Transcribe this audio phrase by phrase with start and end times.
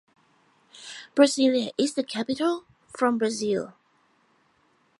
[1.15, 3.75] Brasilia is the capital from Brazil.